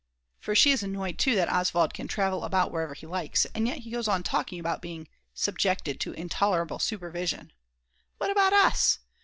[0.39, 3.45] For she is annoyed too that Oswald can travel about wherever he likes.
[3.53, 7.53] And yet he goes on talking about being "subjected to intolerable supervision"!!
[8.17, 8.97] What about us?